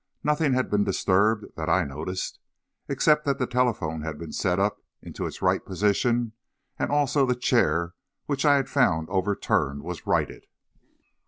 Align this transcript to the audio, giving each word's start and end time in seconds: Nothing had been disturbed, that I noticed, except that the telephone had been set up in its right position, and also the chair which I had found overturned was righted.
Nothing 0.23 0.53
had 0.53 0.67
been 0.71 0.83
disturbed, 0.83 1.55
that 1.55 1.69
I 1.69 1.83
noticed, 1.83 2.39
except 2.87 3.23
that 3.25 3.37
the 3.37 3.45
telephone 3.45 4.01
had 4.01 4.17
been 4.17 4.31
set 4.31 4.57
up 4.59 4.81
in 4.99 5.13
its 5.19 5.43
right 5.43 5.63
position, 5.63 6.31
and 6.79 6.89
also 6.89 7.23
the 7.23 7.35
chair 7.35 7.93
which 8.25 8.43
I 8.43 8.55
had 8.55 8.67
found 8.67 9.09
overturned 9.11 9.83
was 9.83 10.07
righted. 10.07 10.47